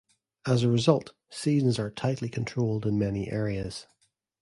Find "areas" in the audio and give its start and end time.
3.31-3.85